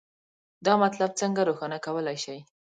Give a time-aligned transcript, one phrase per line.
[0.65, 2.37] دا مطلب څنګه روښانه کولی شئ؟